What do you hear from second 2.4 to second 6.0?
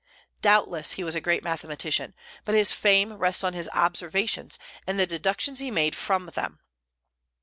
but his fame rests on his observations and the deductions he made